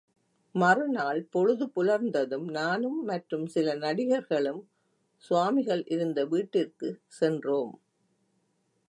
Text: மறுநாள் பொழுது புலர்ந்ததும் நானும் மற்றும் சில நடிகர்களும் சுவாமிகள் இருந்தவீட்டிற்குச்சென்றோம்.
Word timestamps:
மறுநாள் 0.55 1.19
பொழுது 1.29 1.65
புலர்ந்ததும் 1.75 2.47
நானும் 2.51 2.97
மற்றும் 3.03 3.45
சில 3.47 3.75
நடிகர்களும் 3.75 4.61
சுவாமிகள் 5.23 5.83
இருந்தவீட்டிற்குச்சென்றோம். 5.87 7.73